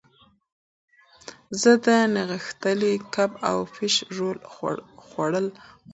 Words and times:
زه 1.61 1.71
د 1.85 1.87
نغښتلي 2.13 2.93
کب 3.13 3.31
او 3.49 3.57
فش 3.73 3.95
رول 4.17 4.37
خوړل 4.53 4.67
خوښوم. 5.05 5.45